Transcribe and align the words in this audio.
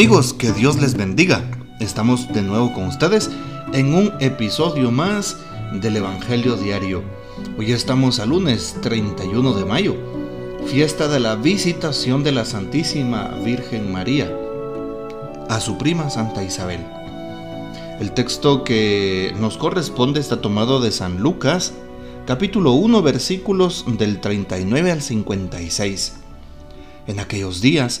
Amigos, 0.00 0.32
que 0.32 0.50
Dios 0.52 0.80
les 0.80 0.94
bendiga. 0.94 1.44
Estamos 1.78 2.32
de 2.32 2.40
nuevo 2.40 2.72
con 2.72 2.86
ustedes 2.86 3.30
en 3.74 3.92
un 3.92 4.10
episodio 4.18 4.90
más 4.90 5.36
del 5.74 5.94
Evangelio 5.98 6.56
Diario. 6.56 7.02
Hoy 7.58 7.72
estamos 7.72 8.18
a 8.18 8.24
lunes 8.24 8.76
31 8.80 9.52
de 9.52 9.64
mayo, 9.66 9.96
fiesta 10.64 11.06
de 11.06 11.20
la 11.20 11.36
visitación 11.36 12.24
de 12.24 12.32
la 12.32 12.46
Santísima 12.46 13.28
Virgen 13.44 13.92
María 13.92 14.34
a 15.50 15.60
su 15.60 15.76
prima 15.76 16.08
Santa 16.08 16.42
Isabel. 16.42 16.80
El 18.00 18.12
texto 18.12 18.64
que 18.64 19.34
nos 19.38 19.58
corresponde 19.58 20.18
está 20.18 20.40
tomado 20.40 20.80
de 20.80 20.92
San 20.92 21.18
Lucas, 21.20 21.74
capítulo 22.26 22.72
1, 22.72 23.02
versículos 23.02 23.84
del 23.86 24.22
39 24.22 24.92
al 24.92 25.02
56. 25.02 26.14
En 27.06 27.20
aquellos 27.20 27.60
días, 27.60 28.00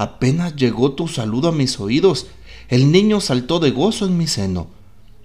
Apenas 0.00 0.56
llegó 0.56 0.92
tu 0.92 1.08
saludo 1.08 1.48
a 1.48 1.52
mis 1.52 1.78
oídos, 1.78 2.28
el 2.70 2.90
niño 2.90 3.20
saltó 3.20 3.60
de 3.60 3.70
gozo 3.70 4.06
en 4.06 4.16
mi 4.16 4.26
seno. 4.26 4.68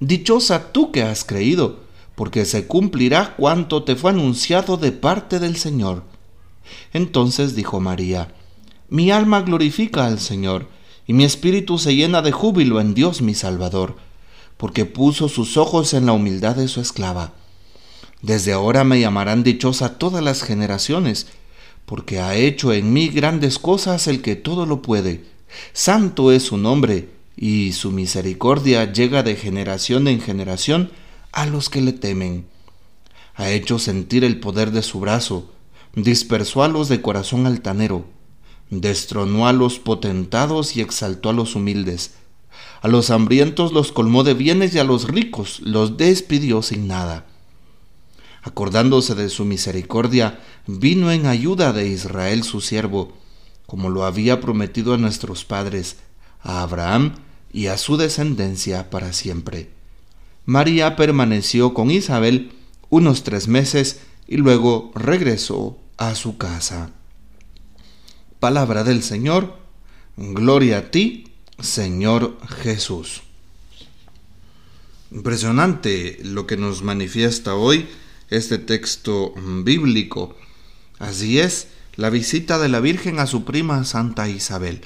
Dichosa 0.02 0.74
tú 0.74 0.92
que 0.92 1.02
has 1.02 1.24
creído, 1.24 1.80
porque 2.14 2.44
se 2.44 2.68
cumplirá 2.68 3.38
cuanto 3.38 3.84
te 3.84 3.96
fue 3.96 4.12
anunciado 4.12 4.76
de 4.76 4.92
parte 4.92 5.40
del 5.40 5.56
Señor. 5.56 6.04
Entonces 6.92 7.56
dijo 7.56 7.80
María, 7.80 8.34
Mi 8.90 9.12
alma 9.12 9.44
glorifica 9.44 10.08
al 10.08 10.20
Señor, 10.20 10.68
y 11.08 11.14
mi 11.14 11.24
espíritu 11.24 11.78
se 11.78 11.96
llena 11.96 12.22
de 12.22 12.34
júbilo 12.34 12.82
en 12.82 12.94
Dios 12.94 13.22
mi 13.22 13.34
Salvador, 13.34 13.96
porque 14.58 14.84
puso 14.84 15.30
sus 15.30 15.56
ojos 15.56 15.94
en 15.94 16.06
la 16.06 16.12
humildad 16.12 16.58
de 16.58 16.68
su 16.68 16.82
esclava. 16.82 17.32
Desde 18.22 18.52
ahora 18.52 18.84
me 18.84 19.00
llamarán 19.00 19.42
dichosa 19.42 19.98
todas 19.98 20.22
las 20.22 20.44
generaciones, 20.44 21.28
porque 21.86 22.20
ha 22.20 22.36
hecho 22.36 22.74
en 22.74 22.94
mí 22.94 23.10
grandes 23.10 23.60
cosas 23.60 24.08
el 24.08 24.22
que 24.22 24.36
todo 24.36 24.66
lo 24.66 24.82
puede. 24.82 25.24
Santo 25.74 26.32
es 26.32 26.44
su 26.44 26.58
nombre, 26.58 27.10
y 27.38 27.74
su 27.74 27.92
misericordia 27.92 28.92
llega 28.92 29.22
de 29.24 29.36
generación 29.36 30.08
en 30.08 30.22
generación 30.22 30.92
a 31.32 31.46
los 31.46 31.70
que 31.70 31.82
le 31.82 31.94
temen. 31.94 32.46
Ha 33.36 33.52
hecho 33.52 33.78
sentir 33.78 34.24
el 34.24 34.40
poder 34.40 34.72
de 34.72 34.82
su 34.82 35.00
brazo, 35.00 35.52
dispersó 35.96 36.64
a 36.64 36.68
los 36.68 36.88
de 36.88 37.02
corazón 37.02 37.46
altanero, 37.46 38.06
destronó 38.70 39.48
a 39.48 39.54
los 39.54 39.80
potentados 39.80 40.76
y 40.76 40.82
exaltó 40.82 41.30
a 41.30 41.34
los 41.34 41.56
humildes. 41.56 42.14
A 42.82 42.88
los 42.88 43.10
hambrientos 43.10 43.74
los 43.74 43.92
colmó 43.92 44.24
de 44.24 44.34
bienes 44.34 44.74
y 44.74 44.80
a 44.80 44.84
los 44.84 45.08
ricos 45.08 45.60
los 45.60 45.98
despidió 45.98 46.62
sin 46.62 46.88
nada 46.88 47.26
acordándose 48.46 49.16
de 49.16 49.30
su 49.30 49.44
misericordia, 49.44 50.40
vino 50.68 51.12
en 51.12 51.26
ayuda 51.26 51.74
de 51.74 51.88
Israel 51.88 52.44
su 52.44 52.62
siervo, 52.62 53.18
como 53.66 53.90
lo 53.90 54.06
había 54.06 54.40
prometido 54.40 54.94
a 54.94 54.98
nuestros 54.98 55.44
padres, 55.46 55.98
a 56.42 56.62
Abraham 56.62 57.16
y 57.52 57.68
a 57.68 57.80
su 57.80 57.98
descendencia 57.98 58.92
para 58.92 59.14
siempre. 59.14 59.72
María 60.46 60.96
permaneció 60.96 61.74
con 61.74 61.90
Isabel 61.90 62.52
unos 62.92 63.24
tres 63.24 63.48
meses 63.48 64.02
y 64.28 64.38
luego 64.38 64.92
regresó 64.94 65.80
a 65.98 66.14
su 66.14 66.38
casa. 66.38 66.92
Palabra 68.40 68.84
del 68.84 69.02
Señor, 69.02 69.58
gloria 70.18 70.78
a 70.78 70.92
ti, 70.92 71.30
Señor 71.60 72.38
Jesús. 72.62 73.24
Impresionante 75.10 76.20
lo 76.22 76.46
que 76.46 76.58
nos 76.58 76.84
manifiesta 76.84 77.56
hoy 77.56 77.88
este 78.30 78.58
texto 78.58 79.34
bíblico. 79.64 80.36
Así 81.00 81.40
es, 81.40 81.68
la 81.96 82.10
visita 82.10 82.60
de 82.60 82.70
la 82.70 82.80
Virgen 82.80 83.20
a 83.20 83.28
su 83.28 83.46
prima 83.46 83.84
Santa 83.84 84.28
Isabel. 84.28 84.82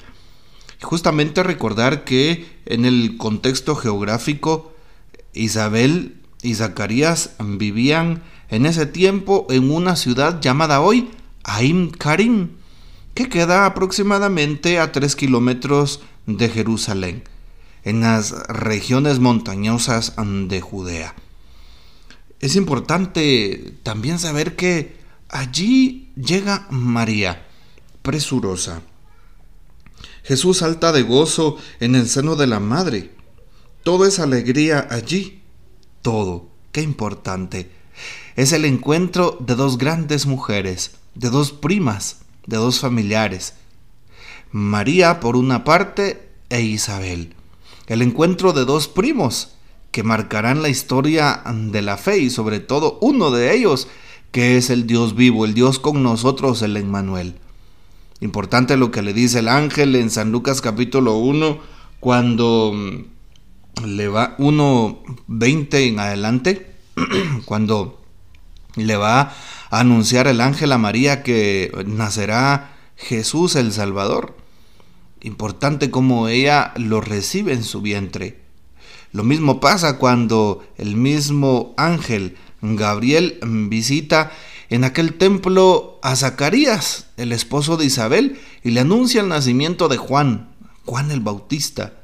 Justamente 0.82 1.42
recordar 1.42 2.04
que 2.04 2.46
en 2.66 2.84
el 2.84 3.16
contexto 3.18 3.76
geográfico, 3.76 4.74
Isabel 5.34 6.16
y 6.42 6.54
Zacarías 6.54 7.34
vivían 7.38 8.22
en 8.48 8.66
ese 8.66 8.86
tiempo 8.86 9.46
en 9.50 9.70
una 9.70 9.96
ciudad 9.96 10.40
llamada 10.40 10.80
hoy 10.80 11.10
Aim 11.44 11.90
Karim, 11.90 12.50
que 13.14 13.28
queda 13.28 13.66
aproximadamente 13.66 14.78
a 14.78 14.92
3 14.92 15.16
kilómetros 15.16 16.00
de 16.26 16.48
Jerusalén, 16.48 17.24
en 17.84 18.00
las 18.00 18.32
regiones 18.48 19.18
montañosas 19.18 20.14
de 20.16 20.60
Judea. 20.60 21.14
Es 22.40 22.56
importante 22.56 23.74
también 23.82 24.18
saber 24.18 24.56
que 24.56 24.96
allí 25.28 26.10
llega 26.16 26.66
María, 26.70 27.46
presurosa. 28.02 28.82
Jesús 30.24 30.58
salta 30.58 30.92
de 30.92 31.02
gozo 31.02 31.58
en 31.80 31.94
el 31.94 32.08
seno 32.08 32.36
de 32.36 32.46
la 32.46 32.60
madre. 32.60 33.10
Todo 33.82 34.06
es 34.06 34.18
alegría 34.18 34.86
allí. 34.90 35.42
Todo. 36.02 36.48
Qué 36.72 36.82
importante. 36.82 37.70
Es 38.36 38.52
el 38.52 38.64
encuentro 38.64 39.36
de 39.40 39.54
dos 39.54 39.76
grandes 39.76 40.24
mujeres, 40.26 40.92
de 41.14 41.30
dos 41.30 41.52
primas, 41.52 42.18
de 42.46 42.56
dos 42.56 42.80
familiares. 42.80 43.54
María 44.50 45.20
por 45.20 45.36
una 45.36 45.64
parte 45.64 46.28
e 46.48 46.62
Isabel. 46.62 47.34
El 47.86 48.02
encuentro 48.02 48.52
de 48.52 48.64
dos 48.64 48.88
primos, 48.88 49.56
que 49.90 50.02
marcarán 50.02 50.62
la 50.62 50.68
historia 50.68 51.42
de 51.46 51.82
la 51.82 51.96
fe 51.96 52.18
y 52.18 52.30
sobre 52.30 52.60
todo 52.60 52.98
uno 53.00 53.30
de 53.30 53.54
ellos, 53.54 53.88
que 54.30 54.56
es 54.56 54.70
el 54.70 54.86
Dios 54.86 55.16
vivo, 55.16 55.44
el 55.44 55.54
Dios 55.54 55.78
con 55.78 56.02
nosotros, 56.02 56.62
el 56.62 56.76
Emmanuel. 56.76 57.34
Importante 58.20 58.76
lo 58.76 58.90
que 58.90 59.02
le 59.02 59.12
dice 59.12 59.40
el 59.40 59.48
ángel 59.48 59.96
en 59.96 60.10
San 60.10 60.30
Lucas 60.30 60.60
capítulo 60.60 61.16
1, 61.16 61.58
cuando 61.98 62.72
mm, 62.74 63.86
le 63.86 64.08
va 64.08 64.36
1.20 64.36 65.74
en 65.88 65.98
adelante, 65.98 66.76
cuando 67.44 68.00
le 68.76 68.96
va 68.96 69.32
a 69.70 69.80
anunciar 69.80 70.26
el 70.26 70.40
ángel 70.40 70.72
a 70.72 70.78
María 70.78 71.22
que 71.22 71.72
nacerá 71.86 72.76
Jesús 72.96 73.56
el 73.56 73.72
Salvador. 73.72 74.36
Importante 75.22 75.90
como 75.90 76.28
ella 76.28 76.72
lo 76.76 77.00
recibe 77.00 77.52
en 77.52 77.64
su 77.64 77.80
vientre. 77.80 78.49
Lo 79.12 79.24
mismo 79.24 79.60
pasa 79.60 79.98
cuando 79.98 80.64
el 80.78 80.96
mismo 80.96 81.74
ángel 81.76 82.36
Gabriel 82.62 83.38
visita 83.42 84.30
en 84.68 84.84
aquel 84.84 85.14
templo 85.14 85.98
a 86.02 86.14
Zacarías, 86.14 87.08
el 87.16 87.32
esposo 87.32 87.76
de 87.76 87.86
Isabel, 87.86 88.38
y 88.62 88.70
le 88.70 88.80
anuncia 88.80 89.20
el 89.20 89.28
nacimiento 89.28 89.88
de 89.88 89.96
Juan, 89.96 90.54
Juan 90.86 91.10
el 91.10 91.20
Bautista. 91.20 91.94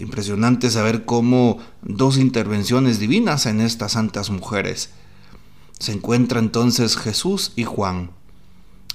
Impresionante 0.00 0.70
saber 0.70 1.04
cómo 1.04 1.58
dos 1.82 2.18
intervenciones 2.18 2.98
divinas 2.98 3.46
en 3.46 3.60
estas 3.60 3.92
santas 3.92 4.30
mujeres. 4.30 4.90
Se 5.78 5.92
encuentra 5.92 6.40
entonces 6.40 6.96
Jesús 6.96 7.52
y 7.54 7.64
Juan. 7.64 8.10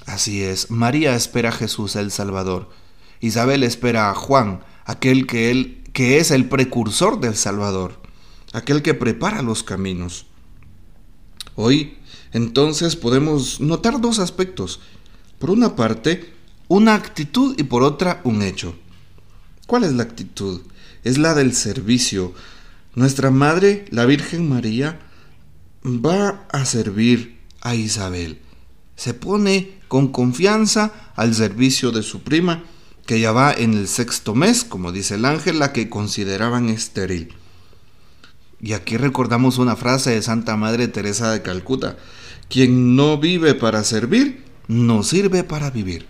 Así 0.05 0.43
es, 0.43 0.69
María 0.69 1.15
espera 1.15 1.49
a 1.49 1.53
Jesús 1.53 1.95
el 1.95 2.11
Salvador. 2.11 2.69
Isabel 3.21 3.63
espera 3.63 4.09
a 4.09 4.15
Juan, 4.15 4.59
aquel 4.85 5.25
que 5.27 5.49
él 5.49 5.84
que 5.95 6.17
es 6.17 6.29
el 6.31 6.49
precursor 6.49 7.21
del 7.21 7.37
Salvador, 7.37 8.01
aquel 8.51 8.81
que 8.81 8.93
prepara 8.93 9.41
los 9.41 9.63
caminos. 9.63 10.25
Hoy, 11.55 11.97
entonces, 12.33 12.97
podemos 12.97 13.61
notar 13.61 14.01
dos 14.01 14.19
aspectos. 14.19 14.81
Por 15.39 15.51
una 15.51 15.77
parte, 15.77 16.33
una 16.67 16.95
actitud 16.95 17.55
y 17.57 17.63
por 17.63 17.81
otra, 17.81 18.19
un 18.25 18.41
hecho. 18.41 18.75
¿Cuál 19.67 19.85
es 19.85 19.93
la 19.93 20.03
actitud? 20.03 20.63
Es 21.05 21.17
la 21.17 21.33
del 21.33 21.55
servicio. 21.55 22.33
Nuestra 22.93 23.31
Madre, 23.31 23.85
la 23.89 24.05
Virgen 24.05 24.49
María, 24.49 24.99
va 25.85 26.45
a 26.51 26.65
servir 26.65 27.39
a 27.61 27.73
Isabel. 27.73 28.41
Se 28.97 29.13
pone 29.13 29.79
con 29.87 30.09
confianza 30.09 31.13
al 31.15 31.33
servicio 31.33 31.91
de 31.91 32.03
su 32.03 32.21
prima 32.21 32.65
que 33.05 33.19
ya 33.19 33.31
va 33.31 33.53
en 33.53 33.73
el 33.73 33.87
sexto 33.87 34.35
mes, 34.35 34.63
como 34.63 34.91
dice 34.91 35.15
el 35.15 35.25
ángel, 35.25 35.59
la 35.59 35.73
que 35.73 35.89
consideraban 35.89 36.69
estéril. 36.69 37.33
Y 38.59 38.73
aquí 38.73 38.97
recordamos 38.97 39.57
una 39.57 39.75
frase 39.75 40.11
de 40.11 40.21
Santa 40.21 40.57
Madre 40.57 40.87
Teresa 40.87 41.31
de 41.31 41.41
Calcuta, 41.41 41.97
quien 42.49 42.95
no 42.95 43.17
vive 43.17 43.53
para 43.53 43.83
servir, 43.83 44.43
no 44.67 45.03
sirve 45.03 45.43
para 45.43 45.69
vivir. 45.69 46.07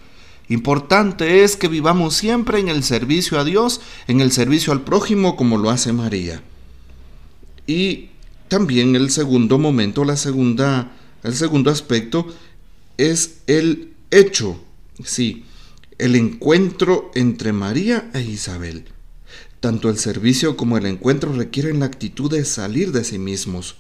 Importante 0.48 1.44
es 1.44 1.58
que 1.58 1.68
vivamos 1.68 2.14
siempre 2.14 2.60
en 2.60 2.70
el 2.70 2.84
servicio 2.84 3.40
a 3.40 3.44
Dios, 3.44 3.82
en 4.08 4.22
el 4.22 4.32
servicio 4.32 4.72
al 4.72 4.84
prójimo 4.84 5.36
como 5.36 5.58
lo 5.58 5.72
hace 5.72 5.92
María. 5.92 6.44
Y 7.66 8.10
también 8.48 8.96
el 8.96 9.10
segundo 9.10 9.58
momento, 9.58 10.06
la 10.06 10.18
segunda, 10.18 10.92
el 11.24 11.36
segundo 11.36 11.72
aspecto 11.72 12.28
es 12.98 13.40
el 13.48 13.94
hecho, 14.12 14.62
sí, 15.04 15.46
el 15.98 16.16
encuentro 16.16 17.12
entre 17.16 17.54
María 17.54 18.10
e 18.14 18.22
Isabel. 18.22 18.86
Tanto 19.60 19.90
el 19.90 19.98
servicio 19.98 20.58
como 20.58 20.78
el 20.78 20.86
encuentro 20.86 21.34
requieren 21.34 21.80
la 21.80 21.86
actitud 21.86 22.30
de 22.30 22.46
salir 22.46 22.92
de 22.92 23.04
sí 23.04 23.18
mismos. 23.18 23.78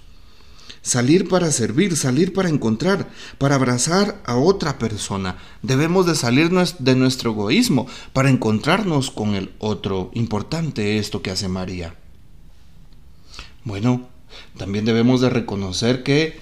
Salir 0.81 1.27
para 1.27 1.51
servir, 1.51 1.97
salir 1.97 2.31
para 2.31 2.50
encontrar, 2.50 3.09
para 3.38 3.56
abrazar 3.56 4.21
a 4.25 4.35
otra 4.35 4.77
persona. 4.77 5.38
Debemos 5.62 6.06
de 6.06 6.15
salir 6.15 6.50
de 6.51 6.95
nuestro 6.95 7.31
egoísmo 7.31 7.88
para 8.13 8.29
encontrarnos 8.29 9.11
con 9.11 9.35
el 9.35 9.51
otro. 9.59 10.11
Importante 10.13 10.97
esto 10.97 11.21
que 11.21 11.31
hace 11.31 11.47
María. 11.47 11.95
Bueno, 13.63 14.07
también 14.57 14.85
debemos 14.85 15.21
de 15.21 15.29
reconocer 15.29 16.03
que 16.03 16.39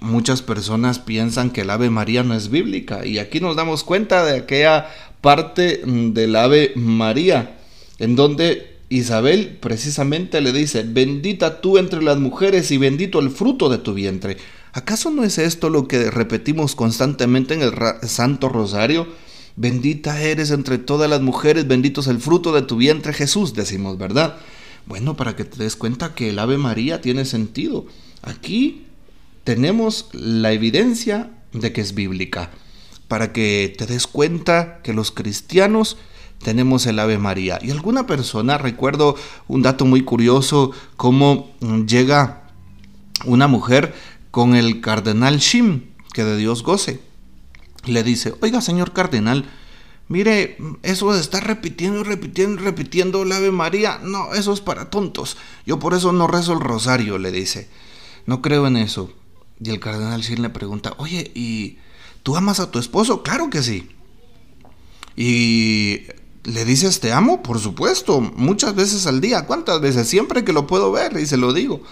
muchas 0.00 0.42
personas 0.42 0.98
piensan 0.98 1.50
que 1.50 1.60
el 1.60 1.70
Ave 1.70 1.90
María 1.90 2.22
no 2.22 2.34
es 2.34 2.50
bíblica 2.50 3.06
y 3.06 3.18
aquí 3.18 3.40
nos 3.40 3.56
damos 3.56 3.84
cuenta 3.84 4.24
de 4.24 4.38
aquella 4.38 4.88
parte 5.22 5.80
mm, 5.86 6.12
del 6.12 6.36
Ave 6.36 6.72
María 6.76 7.56
en 7.98 8.16
donde 8.16 8.76
Isabel 8.90 9.56
precisamente 9.60 10.42
le 10.42 10.52
dice, 10.52 10.82
bendita 10.82 11.62
tú 11.62 11.78
entre 11.78 12.02
las 12.02 12.18
mujeres 12.18 12.70
y 12.70 12.76
bendito 12.76 13.20
el 13.20 13.30
fruto 13.30 13.70
de 13.70 13.78
tu 13.78 13.94
vientre. 13.94 14.36
¿Acaso 14.74 15.10
no 15.10 15.24
es 15.24 15.38
esto 15.38 15.70
lo 15.70 15.88
que 15.88 16.10
repetimos 16.10 16.74
constantemente 16.74 17.54
en 17.54 17.62
el 17.62 17.72
Santo 18.02 18.48
Rosario? 18.48 19.06
Bendita 19.56 20.20
eres 20.20 20.50
entre 20.50 20.78
todas 20.78 21.08
las 21.08 21.20
mujeres, 21.20 21.68
bendito 21.68 22.00
es 22.00 22.06
el 22.06 22.18
fruto 22.18 22.52
de 22.52 22.62
tu 22.62 22.76
vientre 22.76 23.12
Jesús, 23.12 23.54
decimos, 23.54 23.98
¿verdad? 23.98 24.36
Bueno, 24.86 25.16
para 25.16 25.36
que 25.36 25.44
te 25.44 25.62
des 25.62 25.76
cuenta 25.76 26.14
que 26.14 26.30
el 26.30 26.38
Ave 26.38 26.58
María 26.58 27.00
tiene 27.00 27.24
sentido. 27.24 27.86
Aquí 28.22 28.86
tenemos 29.44 30.08
la 30.12 30.52
evidencia 30.52 31.30
de 31.52 31.72
que 31.72 31.82
es 31.82 31.94
bíblica. 31.94 32.50
Para 33.12 33.30
que 33.30 33.74
te 33.76 33.84
des 33.84 34.06
cuenta 34.06 34.80
que 34.82 34.94
los 34.94 35.10
cristianos 35.10 35.98
tenemos 36.42 36.86
el 36.86 36.98
Ave 36.98 37.18
María. 37.18 37.58
Y 37.60 37.70
alguna 37.70 38.06
persona, 38.06 38.56
recuerdo 38.56 39.16
un 39.48 39.60
dato 39.60 39.84
muy 39.84 40.02
curioso, 40.02 40.70
cómo 40.96 41.50
llega 41.86 42.44
una 43.26 43.48
mujer 43.48 43.94
con 44.30 44.54
el 44.54 44.80
cardenal 44.80 45.40
Shim, 45.40 45.90
que 46.14 46.24
de 46.24 46.38
Dios 46.38 46.62
goce. 46.62 47.02
Le 47.84 48.02
dice, 48.02 48.32
oiga 48.40 48.62
señor 48.62 48.94
cardenal, 48.94 49.44
Mire, 50.08 50.56
eso 50.82 51.12
de 51.12 51.20
estar 51.20 51.46
repitiendo 51.46 52.00
y 52.00 52.04
repitiendo 52.04 52.62
y 52.62 52.64
repitiendo 52.64 53.24
el 53.24 53.32
Ave 53.32 53.50
María, 53.50 54.00
no, 54.02 54.32
eso 54.32 54.54
es 54.54 54.62
para 54.62 54.88
tontos. 54.88 55.36
Yo 55.66 55.78
por 55.78 55.92
eso 55.92 56.12
no 56.12 56.28
rezo 56.28 56.54
el 56.54 56.60
rosario, 56.60 57.18
le 57.18 57.30
dice. 57.30 57.68
No 58.24 58.40
creo 58.40 58.66
en 58.66 58.78
eso. 58.78 59.12
Y 59.62 59.68
el 59.68 59.80
cardenal 59.80 60.22
Shin 60.22 60.40
le 60.40 60.48
pregunta, 60.48 60.94
oye, 60.96 61.30
¿y 61.34 61.76
tú 62.22 62.36
amas 62.36 62.60
a 62.60 62.70
tu 62.70 62.78
esposo? 62.78 63.22
Claro 63.22 63.50
que 63.50 63.62
sí. 63.62 63.88
Y 65.16 66.02
le 66.44 66.64
dices, 66.64 67.00
te 67.00 67.12
amo, 67.12 67.42
por 67.42 67.58
supuesto, 67.58 68.20
muchas 68.20 68.74
veces 68.74 69.06
al 69.06 69.20
día. 69.20 69.46
¿Cuántas 69.46 69.80
veces? 69.80 70.08
Siempre 70.08 70.44
que 70.44 70.52
lo 70.52 70.66
puedo 70.66 70.90
ver 70.90 71.16
y 71.18 71.26
se 71.26 71.36
lo 71.36 71.52
digo. 71.52 71.82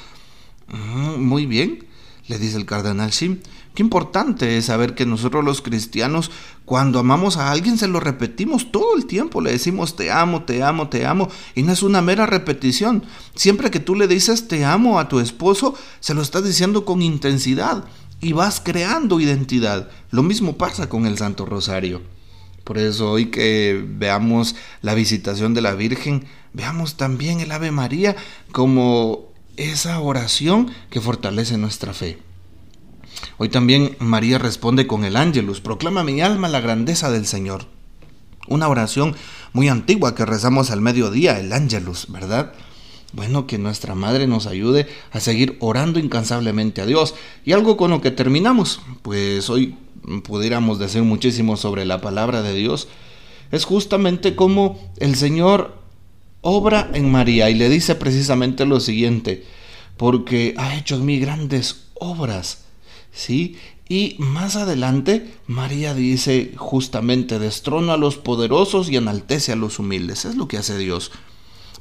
Mm, 0.69 1.23
muy 1.23 1.47
bien, 1.47 1.87
le 2.29 2.39
dice 2.39 2.57
el 2.57 2.67
cardenal 2.67 3.11
Shin. 3.11 3.43
Qué 3.75 3.85
importante 3.85 4.57
es 4.57 4.67
saber 4.67 4.97
que 4.97 5.07
nosotros 5.07 5.45
los 5.45 5.63
cristianos, 5.63 6.33
cuando 6.65 6.99
amamos 6.99 7.37
a 7.37 7.53
alguien, 7.53 7.79
se 7.79 7.87
lo 7.87 8.01
repetimos 8.01 8.73
todo 8.73 8.97
el 8.97 9.07
tiempo. 9.07 9.41
Le 9.41 9.53
decimos 9.53 9.95
te 9.95 10.11
amo, 10.11 10.43
te 10.43 10.65
amo, 10.65 10.89
te 10.89 11.07
amo. 11.07 11.29
Y 11.55 11.63
no 11.63 11.73
es 11.73 11.83
una 11.85 12.03
mera 12.03 12.27
repetición. 12.27 13.05
Siempre 13.37 13.71
que 13.71 13.79
tú 13.79 13.95
le 13.95 14.09
dices 14.09 14.49
te 14.49 14.65
amo 14.65 14.99
a 14.99 15.09
tu 15.09 15.21
esposo, 15.21 15.77
se 16.01 16.15
lo 16.15 16.23
estás 16.23 16.45
diciendo 16.45 16.85
con 16.85 17.01
intensidad. 17.01 17.85
Y 18.21 18.33
vas 18.33 18.61
creando 18.61 19.21
identidad. 19.21 19.91
Lo 20.11 20.23
mismo 20.23 20.57
pasa 20.57 20.89
con 20.89 21.07
el 21.07 21.17
Santo 21.19 21.47
Rosario. 21.47 22.03
Por 22.65 22.79
eso 22.79 23.11
hoy 23.11 23.27
que 23.27 23.83
veamos 23.85 24.55
la 24.83 24.95
visitación 24.95 25.55
de 25.55 25.63
la 25.63 25.75
Virgen, 25.75 26.27
veamos 26.53 26.97
también 26.97 27.41
el 27.41 27.53
Ave 27.53 27.71
María 27.71 28.15
como 28.53 29.31
esa 29.57 30.01
oración 30.01 30.71
que 30.91 31.01
fortalece 31.01 31.57
nuestra 31.57 31.95
fe. 31.95 32.19
Hoy 33.39 33.49
también 33.49 33.97
María 33.99 34.39
responde 34.39 34.87
con 34.87 35.05
el 35.05 35.17
ángelus, 35.17 35.61
proclama 35.61 36.05
mi 36.05 36.21
alma 36.21 36.49
la 36.49 36.61
grandeza 36.61 37.11
del 37.11 37.27
Señor. 37.27 37.67
Una 38.49 38.69
oración 38.69 39.17
muy 39.53 39.69
antigua 39.69 40.15
que 40.15 40.27
rezamos 40.27 40.71
al 40.71 40.81
mediodía, 40.81 41.39
el 41.39 41.53
ángelus, 41.53 42.07
¿verdad? 42.11 42.53
Bueno, 43.13 43.47
que 43.47 43.59
nuestra 43.59 43.95
Madre 43.95 44.27
nos 44.27 44.47
ayude 44.47 44.87
a 45.11 45.21
seguir 45.21 45.57
orando 45.61 45.99
incansablemente 45.99 46.81
a 46.81 46.87
Dios. 46.87 47.15
Y 47.45 47.53
algo 47.53 47.77
con 47.77 47.91
lo 47.91 48.01
que 48.01 48.11
terminamos, 48.11 48.81
pues 49.03 49.51
hoy 49.51 49.77
pudiéramos 50.25 50.79
decir 50.79 51.03
muchísimo 51.03 51.57
sobre 51.57 51.85
la 51.85 52.01
palabra 52.01 52.43
de 52.43 52.55
Dios, 52.55 52.89
es 53.51 53.65
justamente 53.65 54.37
como 54.37 54.93
el 54.99 55.17
Señor 55.17 55.77
obra 56.41 56.91
en 56.95 57.11
María 57.11 57.51
y 57.51 57.55
le 57.55 57.69
dice 57.69 57.95
precisamente 57.97 58.65
lo 58.65 58.81
siguiente, 58.81 59.45
porque 59.97 60.55
ha 60.57 60.77
hecho 60.77 60.95
en 60.95 61.05
mí 61.05 61.19
grandes 61.19 61.89
obras 61.95 62.65
¿sí? 63.13 63.57
Y 63.89 64.17
más 64.19 64.57
adelante, 64.57 65.35
María 65.47 65.95
dice 65.95 66.53
justamente, 66.57 67.39
destrona 67.39 67.95
a 67.95 67.97
los 67.97 68.17
poderosos 68.17 68.89
y 68.89 68.97
enaltece 68.97 69.53
a 69.53 69.57
los 69.57 69.79
humildes. 69.79 70.25
Es 70.25 70.37
lo 70.37 70.47
que 70.47 70.59
hace 70.59 70.79
Dios. 70.79 71.11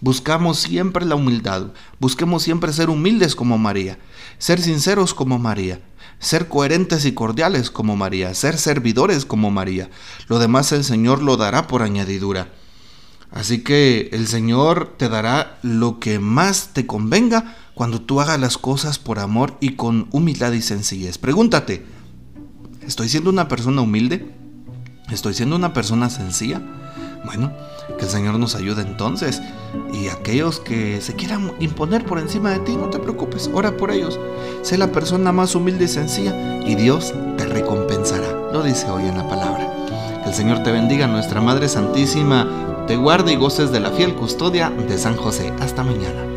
Buscamos 0.01 0.59
siempre 0.59 1.05
la 1.05 1.15
humildad, 1.15 1.73
busquemos 1.99 2.43
siempre 2.43 2.71
ser 2.71 2.89
humildes 2.89 3.35
como 3.35 3.57
María, 3.57 3.99
ser 4.37 4.61
sinceros 4.61 5.13
como 5.13 5.39
María, 5.39 5.81
ser 6.19 6.47
coherentes 6.47 7.03
y 7.03 7.11
cordiales 7.11 7.69
como 7.69 7.97
María, 7.97 8.33
ser 8.33 8.57
servidores 8.57 9.25
como 9.25 9.51
María. 9.51 9.89
Lo 10.27 10.39
demás 10.39 10.71
el 10.71 10.85
Señor 10.85 11.21
lo 11.21 11.35
dará 11.35 11.67
por 11.67 11.81
añadidura. 11.81 12.47
Así 13.31 13.61
que 13.61 14.09
el 14.13 14.27
Señor 14.27 14.95
te 14.97 15.09
dará 15.09 15.59
lo 15.63 15.99
que 15.99 16.17
más 16.19 16.69
te 16.73 16.87
convenga 16.87 17.57
cuando 17.75 18.01
tú 18.01 18.21
hagas 18.21 18.39
las 18.39 18.57
cosas 18.57 18.99
por 18.99 19.19
amor 19.19 19.57
y 19.59 19.75
con 19.75 20.07
humildad 20.11 20.53
y 20.53 20.61
sencillez. 20.61 21.17
Pregúntate, 21.17 21.85
¿estoy 22.87 23.09
siendo 23.09 23.29
una 23.29 23.47
persona 23.49 23.81
humilde? 23.81 24.33
¿Estoy 25.11 25.33
siendo 25.33 25.57
una 25.57 25.73
persona 25.73 26.09
sencilla? 26.09 26.61
Bueno, 27.23 27.51
que 27.97 28.05
el 28.05 28.09
Señor 28.11 28.39
nos 28.39 28.55
ayude 28.55 28.81
entonces. 28.81 29.41
Y 29.93 30.07
aquellos 30.07 30.59
que 30.59 31.01
se 31.01 31.15
quieran 31.15 31.51
imponer 31.59 32.05
por 32.05 32.19
encima 32.19 32.51
de 32.51 32.59
ti, 32.59 32.75
no 32.75 32.89
te 32.89 32.99
preocupes, 32.99 33.49
ora 33.53 33.75
por 33.75 33.91
ellos. 33.91 34.19
Sé 34.61 34.77
la 34.77 34.91
persona 34.91 35.31
más 35.31 35.55
humilde 35.55 35.85
y 35.85 35.89
sencilla 35.89 36.59
y 36.65 36.75
Dios 36.75 37.13
te 37.37 37.45
recompensará. 37.45 38.51
Lo 38.53 38.63
dice 38.63 38.89
hoy 38.89 39.03
en 39.03 39.17
la 39.17 39.27
palabra. 39.27 39.73
Que 40.23 40.29
el 40.29 40.35
Señor 40.35 40.63
te 40.63 40.71
bendiga, 40.71 41.07
nuestra 41.07 41.41
Madre 41.41 41.67
Santísima, 41.69 42.85
te 42.87 42.95
guarde 42.95 43.33
y 43.33 43.35
goces 43.35 43.71
de 43.71 43.79
la 43.79 43.91
fiel 43.91 44.15
custodia 44.15 44.69
de 44.69 44.97
San 44.97 45.15
José. 45.15 45.53
Hasta 45.59 45.83
mañana. 45.83 46.28